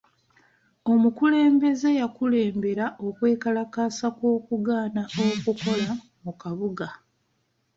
[0.93, 5.89] Omukulembeze yakulembera okwekalakasa kw'okugaana okukola
[6.23, 6.87] mu kabuga.